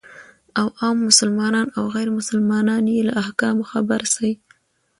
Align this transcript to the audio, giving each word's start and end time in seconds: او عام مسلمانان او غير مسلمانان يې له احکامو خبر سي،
او 0.59 0.67
عام 0.79 0.97
مسلمانان 1.09 1.67
او 1.77 1.83
غير 1.95 2.07
مسلمانان 2.19 2.83
يې 2.93 3.01
له 3.07 3.13
احکامو 3.23 3.63
خبر 3.71 4.01
سي، 4.15 4.31